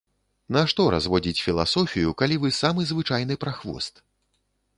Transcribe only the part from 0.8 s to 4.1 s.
разводзіць філасофію, калі вы самы звычайны прахвост.